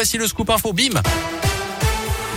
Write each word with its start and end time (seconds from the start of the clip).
voici 0.00 0.16
le 0.16 0.26
scoop 0.26 0.48
info. 0.48 0.72
Bim 0.72 0.98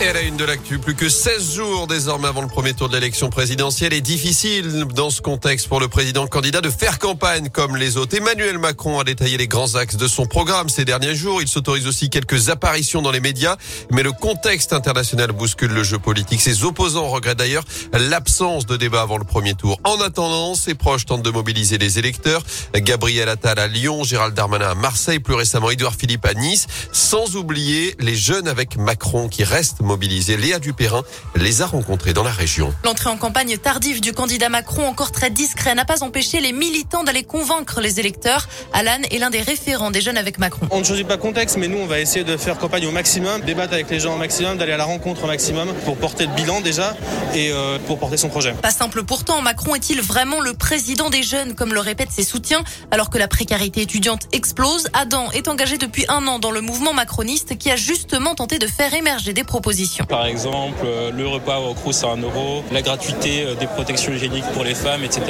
et 0.03 0.07
à 0.07 0.13
la 0.13 0.21
une 0.21 0.37
de 0.37 0.43
l'actu, 0.43 0.79
plus 0.79 0.95
que 0.95 1.07
16 1.07 1.55
jours 1.55 1.87
désormais 1.87 2.27
avant 2.27 2.41
le 2.41 2.47
premier 2.47 2.73
tour 2.73 2.89
de 2.89 2.95
l'élection 2.95 3.29
présidentielle 3.29 3.93
est 3.93 4.01
difficile 4.01 4.85
dans 4.93 5.09
ce 5.09 5.21
contexte 5.21 5.67
pour 5.67 5.79
le 5.79 5.87
président 5.87 6.27
candidat 6.27 6.61
de 6.61 6.69
faire 6.69 6.99
campagne 6.99 7.49
comme 7.49 7.77
les 7.77 7.95
autres. 7.95 8.17
Emmanuel 8.17 8.57
Macron 8.57 8.99
a 8.99 9.03
détaillé 9.03 9.37
les 9.37 9.47
grands 9.47 9.75
axes 9.75 9.95
de 9.95 10.07
son 10.07 10.25
programme 10.25 10.67
ces 10.67 10.83
derniers 10.83 11.15
jours. 11.15 11.41
Il 11.41 11.47
s'autorise 11.47 11.87
aussi 11.87 12.09
quelques 12.09 12.49
apparitions 12.49 13.01
dans 13.01 13.11
les 13.11 13.19
médias, 13.19 13.55
mais 13.91 14.03
le 14.03 14.11
contexte 14.11 14.73
international 14.73 15.31
bouscule 15.31 15.71
le 15.71 15.83
jeu 15.83 15.99
politique. 15.99 16.41
Ses 16.41 16.63
opposants 16.63 17.07
regrettent 17.07 17.37
d'ailleurs 17.37 17.63
l'absence 17.93 18.65
de 18.65 18.75
débat 18.75 19.01
avant 19.01 19.17
le 19.17 19.25
premier 19.25 19.53
tour. 19.53 19.79
En 19.83 20.01
attendant, 20.01 20.55
ses 20.55 20.75
proches 20.75 21.05
tentent 21.05 21.23
de 21.23 21.31
mobiliser 21.31 21.77
les 21.77 21.99
électeurs. 21.99 22.43
Gabriel 22.75 23.29
Attal 23.29 23.59
à 23.59 23.67
Lyon, 23.67 24.03
Gérald 24.03 24.33
Darmanin 24.33 24.71
à 24.71 24.75
Marseille, 24.75 25.19
plus 25.19 25.35
récemment 25.35 25.69
Édouard 25.69 25.95
Philippe 25.95 26.25
à 26.25 26.33
Nice, 26.33 26.67
sans 26.91 27.35
oublier 27.35 27.95
les 27.99 28.15
jeunes 28.15 28.47
avec 28.47 28.77
Macron 28.77 29.29
qui 29.29 29.43
restent. 29.43 29.81
Léa 29.97 30.59
Dupérin 30.59 31.03
les 31.35 31.61
a 31.61 31.65
rencontrés 31.65 32.13
dans 32.13 32.23
la 32.23 32.31
région. 32.31 32.73
L'entrée 32.83 33.09
en 33.09 33.17
campagne 33.17 33.57
tardive 33.57 34.01
du 34.01 34.13
candidat 34.13 34.49
Macron, 34.49 34.87
encore 34.87 35.11
très 35.11 35.29
discret, 35.29 35.75
n'a 35.75 35.85
pas 35.85 36.03
empêché 36.03 36.41
les 36.41 36.51
militants 36.51 37.03
d'aller 37.03 37.23
convaincre 37.23 37.81
les 37.81 37.99
électeurs. 37.99 38.47
Alan 38.73 39.01
est 39.09 39.17
l'un 39.17 39.29
des 39.29 39.41
référents 39.41 39.91
des 39.91 40.01
jeunes 40.01 40.17
avec 40.17 40.39
Macron. 40.39 40.67
On 40.71 40.79
ne 40.79 40.83
choisit 40.83 41.07
pas 41.07 41.17
contexte, 41.17 41.57
mais 41.57 41.67
nous, 41.67 41.77
on 41.77 41.85
va 41.85 41.99
essayer 41.99 42.23
de 42.23 42.37
faire 42.37 42.57
campagne 42.57 42.85
au 42.87 42.91
maximum, 42.91 43.41
débattre 43.41 43.73
avec 43.73 43.89
les 43.89 43.99
gens 43.99 44.15
au 44.15 44.17
maximum, 44.17 44.57
d'aller 44.57 44.73
à 44.73 44.77
la 44.77 44.85
rencontre 44.85 45.23
au 45.23 45.27
maximum 45.27 45.73
pour 45.85 45.97
porter 45.97 46.25
le 46.25 46.33
bilan 46.33 46.61
déjà 46.61 46.95
et 47.33 47.51
euh, 47.51 47.77
pour 47.85 47.99
porter 47.99 48.17
son 48.17 48.29
projet. 48.29 48.53
Pas 48.53 48.71
simple 48.71 49.03
pourtant, 49.03 49.41
Macron 49.41 49.75
est-il 49.75 50.01
vraiment 50.01 50.41
le 50.41 50.53
président 50.53 51.09
des 51.09 51.23
jeunes, 51.23 51.53
comme 51.55 51.73
le 51.73 51.79
répètent 51.79 52.11
ses 52.11 52.23
soutiens, 52.23 52.63
alors 52.91 53.09
que 53.09 53.17
la 53.17 53.27
précarité 53.27 53.81
étudiante 53.81 54.27
explose? 54.31 54.87
Adam 54.93 55.31
est 55.31 55.47
engagé 55.47 55.77
depuis 55.77 56.05
un 56.09 56.27
an 56.27 56.39
dans 56.39 56.51
le 56.51 56.61
mouvement 56.61 56.93
macroniste 56.93 57.57
qui 57.57 57.71
a 57.71 57.75
justement 57.75 58.35
tenté 58.35 58.59
de 58.59 58.67
faire 58.67 58.93
émerger 58.93 59.33
des 59.33 59.43
propositions 59.43 59.82
par 60.07 60.25
exemple, 60.25 60.83
euh, 60.85 61.11
le 61.11 61.27
repas 61.27 61.59
au 61.59 61.73
Crous 61.73 62.03
à 62.03 62.09
1 62.09 62.17
euro, 62.17 62.63
la 62.71 62.81
gratuité 62.81 63.43
euh, 63.43 63.55
des 63.55 63.67
protections 63.67 64.13
hygiéniques 64.13 64.45
pour 64.53 64.63
les 64.63 64.75
femmes, 64.75 65.03
etc. 65.03 65.23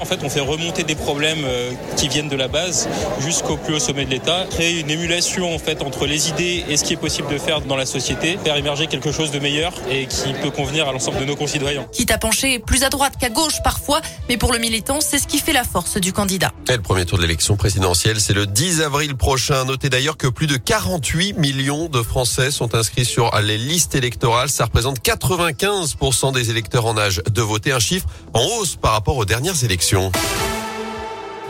En 0.00 0.04
fait, 0.04 0.20
on 0.22 0.28
fait 0.28 0.40
remonter 0.40 0.82
des 0.82 0.94
problèmes 0.94 1.44
euh, 1.44 1.70
qui 1.96 2.08
viennent 2.08 2.28
de 2.28 2.36
la 2.36 2.48
base 2.48 2.88
jusqu'au 3.20 3.56
plus 3.56 3.74
haut 3.74 3.78
sommet 3.78 4.04
de 4.04 4.10
l'État, 4.10 4.44
créer 4.50 4.80
une 4.80 4.90
émulation 4.90 5.54
en 5.54 5.58
fait 5.58 5.82
entre 5.82 6.06
les 6.06 6.28
idées 6.28 6.64
et 6.68 6.76
ce 6.76 6.84
qui 6.84 6.92
est 6.94 6.98
possible 6.98 7.28
de 7.28 7.38
faire 7.38 7.60
dans 7.60 7.76
la 7.76 7.86
société, 7.86 8.38
faire 8.42 8.56
émerger 8.56 8.86
quelque 8.86 9.12
chose 9.12 9.30
de 9.30 9.38
meilleur 9.38 9.72
et 9.90 10.06
qui 10.06 10.32
peut 10.42 10.50
convenir 10.50 10.88
à 10.88 10.92
l'ensemble 10.92 11.20
de 11.20 11.24
nos 11.24 11.36
concitoyens. 11.36 11.86
Quitte 11.92 12.10
à 12.10 12.18
pencher 12.18 12.58
plus 12.58 12.82
à 12.82 12.88
droite 12.88 13.14
qu'à 13.18 13.30
gauche 13.30 13.62
parfois, 13.62 14.00
mais 14.28 14.36
pour 14.36 14.52
le 14.52 14.58
militant, 14.58 15.00
c'est 15.00 15.18
ce 15.18 15.26
qui 15.26 15.38
fait 15.38 15.52
la 15.52 15.64
force 15.64 15.98
du 15.98 16.12
candidat. 16.12 16.52
Et 16.68 16.76
le 16.76 16.82
premier 16.82 17.06
tour 17.06 17.18
de 17.18 17.22
l'élection 17.22 17.56
présidentielle, 17.56 18.20
c'est 18.20 18.34
le 18.34 18.46
10 18.46 18.82
avril 18.82 19.16
prochain. 19.16 19.64
Notez 19.64 19.88
d'ailleurs 19.88 20.16
que 20.16 20.26
plus 20.26 20.46
de 20.46 20.56
48 20.56 21.38
millions 21.38 21.88
de 21.88 22.02
Français 22.02 22.50
sont 22.50 22.74
inscrits 22.74 23.04
sur 23.04 23.30
les 23.40 23.58
listes 23.58 23.75
liste 23.76 23.94
électorale. 23.94 24.48
Ça 24.48 24.64
représente 24.64 25.00
95% 25.00 26.32
des 26.32 26.48
électeurs 26.48 26.86
en 26.86 26.96
âge 26.96 27.20
de 27.30 27.42
voter, 27.42 27.72
un 27.72 27.78
chiffre 27.78 28.06
en 28.32 28.42
hausse 28.42 28.74
par 28.74 28.92
rapport 28.92 29.18
aux 29.18 29.26
dernières 29.26 29.64
élections. 29.64 30.10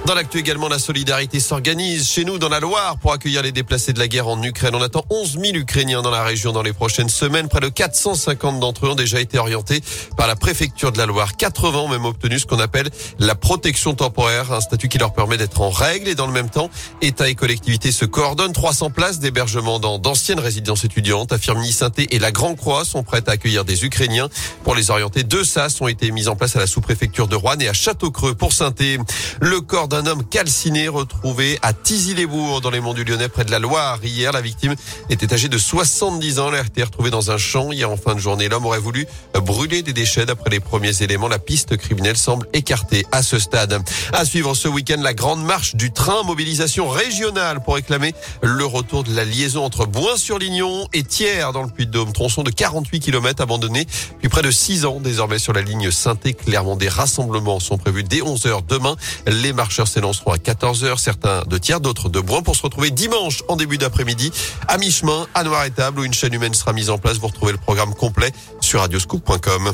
Dans 0.06 0.14
l'actu 0.14 0.38
également, 0.38 0.68
la 0.68 0.78
solidarité 0.78 1.40
s'organise 1.40 2.08
chez 2.08 2.24
nous 2.24 2.38
dans 2.38 2.48
la 2.48 2.60
Loire 2.60 2.96
pour 2.96 3.12
accueillir 3.12 3.42
les 3.42 3.50
déplacés 3.50 3.92
de 3.92 3.98
la 3.98 4.06
guerre 4.06 4.28
en 4.28 4.40
Ukraine. 4.40 4.76
On 4.76 4.80
attend 4.80 5.04
11 5.10 5.32
000 5.32 5.56
Ukrainiens 5.56 6.00
dans 6.00 6.12
la 6.12 6.22
région 6.22 6.52
dans 6.52 6.62
les 6.62 6.72
prochaines 6.72 7.08
semaines. 7.08 7.48
Près 7.48 7.58
de 7.58 7.68
450 7.68 8.60
d'entre 8.60 8.86
eux 8.86 8.90
ont 8.90 8.94
déjà 8.94 9.20
été 9.20 9.36
orientés 9.36 9.82
par 10.16 10.28
la 10.28 10.36
préfecture 10.36 10.92
de 10.92 10.98
la 10.98 11.06
Loire. 11.06 11.36
80 11.36 11.76
ont 11.76 11.88
même 11.88 12.04
obtenu 12.04 12.38
ce 12.38 12.46
qu'on 12.46 12.60
appelle 12.60 12.88
la 13.18 13.34
protection 13.34 13.96
temporaire, 13.96 14.52
un 14.52 14.60
statut 14.60 14.88
qui 14.88 14.98
leur 14.98 15.12
permet 15.12 15.38
d'être 15.38 15.60
en 15.60 15.70
règle 15.70 16.06
et 16.06 16.14
dans 16.14 16.28
le 16.28 16.32
même 16.32 16.50
temps, 16.50 16.70
État 17.02 17.28
et 17.28 17.34
collectivités 17.34 17.90
se 17.90 18.04
coordonnent. 18.04 18.52
300 18.52 18.90
places 18.90 19.18
d'hébergement 19.18 19.80
dans 19.80 19.98
d'anciennes 19.98 20.38
résidences 20.38 20.84
étudiantes 20.84 21.32
à 21.32 21.38
Firminy-Sainté 21.38 22.14
et 22.14 22.20
la 22.20 22.30
Grande 22.30 22.56
Croix 22.56 22.84
sont 22.84 23.02
prêtes 23.02 23.28
à 23.28 23.32
accueillir 23.32 23.64
des 23.64 23.84
Ukrainiens. 23.84 24.28
Pour 24.62 24.76
les 24.76 24.92
orienter, 24.92 25.24
deux 25.24 25.42
SAS 25.42 25.80
ont 25.80 25.88
été 25.88 26.12
mis 26.12 26.28
en 26.28 26.36
place 26.36 26.54
à 26.54 26.60
la 26.60 26.68
sous-préfecture 26.68 27.26
de 27.26 27.34
Rouen 27.34 27.58
et 27.58 27.68
à 27.68 27.72
Château-Creux 27.72 28.36
pour 28.36 28.52
Sainté. 28.52 28.98
Le 29.40 29.60
corps 29.60 29.88
un 29.96 30.06
homme 30.06 30.24
calciné 30.24 30.88
retrouvé 30.88 31.58
à 31.62 31.72
Tizy-les-Bourgs 31.72 32.60
dans 32.60 32.68
les 32.68 32.80
monts 32.80 32.92
du 32.92 33.02
Lyonnais 33.02 33.28
près 33.28 33.46
de 33.46 33.50
la 33.50 33.58
Loire. 33.58 33.98
Hier, 34.04 34.30
la 34.30 34.42
victime 34.42 34.74
était 35.08 35.32
âgée 35.32 35.48
de 35.48 35.56
70 35.56 36.38
ans. 36.38 36.48
Elle 36.48 36.56
a 36.56 36.60
été 36.60 36.82
retrouvée 36.82 37.08
dans 37.08 37.30
un 37.30 37.38
champ 37.38 37.72
hier 37.72 37.90
en 37.90 37.96
fin 37.96 38.14
de 38.14 38.20
journée. 38.20 38.48
L'homme 38.48 38.66
aurait 38.66 38.78
voulu 38.78 39.06
brûler 39.34 39.80
des 39.80 39.94
déchets 39.94 40.26
d'après 40.26 40.50
les 40.50 40.60
premiers 40.60 41.02
éléments. 41.02 41.28
La 41.28 41.38
piste 41.38 41.78
criminelle 41.78 42.18
semble 42.18 42.46
écartée 42.52 43.06
à 43.10 43.22
ce 43.22 43.38
stade. 43.38 43.82
À 44.12 44.26
suivre 44.26 44.54
ce 44.54 44.68
week-end, 44.68 45.00
la 45.00 45.14
grande 45.14 45.42
marche 45.42 45.76
du 45.76 45.90
train 45.90 46.22
mobilisation 46.24 46.90
régionale 46.90 47.62
pour 47.62 47.76
réclamer 47.76 48.14
le 48.42 48.66
retour 48.66 49.02
de 49.02 49.16
la 49.16 49.24
liaison 49.24 49.64
entre 49.64 49.86
Boin-sur-Lignon 49.86 50.88
et 50.92 51.04
Thiers 51.04 51.52
dans 51.54 51.62
le 51.62 51.70
Puy-de-Dôme. 51.70 52.12
Tronçon 52.12 52.42
de 52.42 52.50
48 52.50 53.00
km 53.00 53.42
abandonné 53.42 53.86
depuis 54.12 54.28
près 54.28 54.42
de 54.42 54.50
6 54.50 54.84
ans 54.84 55.00
désormais 55.00 55.38
sur 55.38 55.54
la 55.54 55.62
ligne 55.62 55.90
Saint-Clermont. 55.90 56.76
Des 56.76 56.90
rassemblements 56.90 57.60
sont 57.60 57.78
prévus 57.78 58.04
dès 58.04 58.20
11h 58.20 58.66
demain. 58.68 58.96
Les 59.26 59.54
marcheurs 59.54 59.85
s'élanceront 59.86 60.32
à 60.32 60.36
14h, 60.36 60.98
certains 60.98 61.42
de 61.46 61.58
tiers, 61.58 61.80
d'autres 61.80 62.08
de 62.08 62.20
Brun, 62.20 62.42
pour 62.42 62.56
se 62.56 62.62
retrouver 62.62 62.90
dimanche 62.90 63.42
en 63.48 63.56
début 63.56 63.78
d'après-midi 63.78 64.32
à 64.68 64.78
mi-chemin 64.78 65.26
à 65.34 65.44
Noir-et-Table 65.44 66.00
où 66.00 66.04
une 66.04 66.14
chaîne 66.14 66.34
humaine 66.34 66.54
sera 66.54 66.72
mise 66.72 66.90
en 66.90 66.98
place. 66.98 67.18
Vous 67.18 67.28
retrouvez 67.28 67.52
le 67.52 67.58
programme 67.58 67.94
complet 67.94 68.32
sur 68.60 68.80
radioscoop.com. 68.80 69.72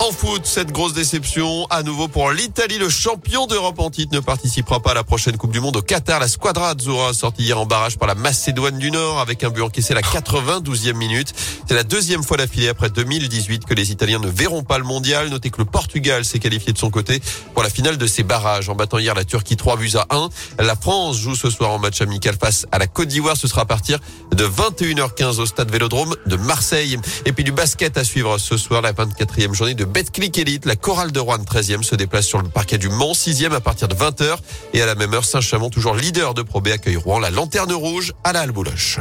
En 0.00 0.10
foot, 0.10 0.42
cette 0.44 0.72
grosse 0.72 0.92
déception 0.92 1.66
à 1.70 1.82
nouveau 1.82 2.08
pour 2.08 2.30
l'Italie. 2.30 2.78
Le 2.78 2.88
champion 2.88 3.46
d'Europe 3.46 3.78
en 3.78 3.90
titre 3.90 4.14
ne 4.14 4.20
participera 4.20 4.80
pas 4.80 4.90
à 4.90 4.94
la 4.94 5.04
prochaine 5.04 5.36
Coupe 5.36 5.52
du 5.52 5.60
Monde 5.60 5.76
au 5.76 5.82
Qatar. 5.82 6.20
La 6.20 6.28
Squadra 6.28 6.70
Azzurra 6.70 7.14
sortie 7.14 7.44
hier 7.44 7.58
en 7.58 7.64
barrage 7.64 7.96
par 7.96 8.08
la 8.08 8.14
Macédoine 8.14 8.76
du 8.76 8.90
Nord 8.90 9.20
avec 9.20 9.44
un 9.44 9.50
but 9.50 9.62
encaissé 9.62 9.92
à 9.92 9.94
la 9.94 10.02
92e 10.02 10.94
minute. 10.94 11.32
C'est 11.66 11.74
la 11.74 11.84
deuxième 11.84 12.22
fois 12.24 12.36
d'affilée 12.36 12.68
après 12.68 12.90
2018 12.90 13.64
que 13.64 13.72
les 13.72 13.92
Italiens 13.92 14.18
ne 14.18 14.28
verront 14.28 14.64
pas 14.64 14.78
le 14.78 14.84
mondial. 14.84 15.30
Notez 15.30 15.50
que 15.50 15.58
le 15.58 15.64
Portugal 15.64 16.24
s'est 16.24 16.40
qualifié 16.40 16.72
de 16.72 16.78
son 16.78 16.90
côté 16.90 17.22
pour 17.54 17.62
la 17.62 17.70
finale 17.70 17.96
de 17.96 18.06
ses 18.06 18.24
barrages 18.24 18.68
en 18.68 18.74
battant 18.74 18.98
hier 18.98 19.14
la 19.14 19.24
Turquie 19.24 19.56
3 19.56 19.76
buts 19.76 19.92
à 19.94 20.06
1. 20.14 20.28
La 20.58 20.76
France 20.76 21.18
joue 21.18 21.36
ce 21.36 21.48
soir 21.50 21.70
en 21.70 21.78
match 21.78 22.02
amical 22.02 22.34
face 22.38 22.66
à 22.72 22.78
la 22.78 22.88
Côte 22.88 23.08
d'Ivoire. 23.08 23.36
Ce 23.36 23.46
sera 23.46 23.62
à 23.62 23.66
partir 23.66 24.00
de 24.32 24.44
21h15 24.44 25.40
au 25.40 25.46
stade 25.46 25.70
Vélodrome 25.70 26.14
de 26.26 26.36
Marseille. 26.36 26.98
Et 27.24 27.32
puis 27.32 27.44
du 27.44 27.52
basket 27.52 27.96
à 27.96 28.04
suivre 28.04 28.36
ce 28.38 28.56
soir, 28.56 28.82
la 28.82 28.92
24e 28.92 29.54
journée 29.54 29.74
de 29.74 29.83
Betclic 29.86 30.38
Elite. 30.38 30.66
La 30.66 30.76
chorale 30.76 31.12
de 31.12 31.20
Rouen 31.20 31.38
13e 31.38 31.82
se 31.82 31.94
déplace 31.94 32.26
sur 32.26 32.40
le 32.42 32.48
parquet 32.48 32.78
du 32.78 32.88
Mans 32.88 33.12
6e 33.12 33.52
à 33.52 33.60
partir 33.60 33.88
de 33.88 33.94
20h. 33.94 34.36
Et 34.72 34.82
à 34.82 34.86
la 34.86 34.94
même 34.94 35.14
heure, 35.14 35.24
Saint-Chamond, 35.24 35.70
toujours 35.70 35.94
leader 35.94 36.34
de 36.34 36.42
Pro 36.42 36.60
B, 36.60 36.68
accueille 36.68 36.96
Rouen, 36.96 37.18
la 37.18 37.30
lanterne 37.30 37.72
rouge 37.72 38.12
à 38.24 38.32
la 38.32 38.40
Albouloche. 38.40 39.00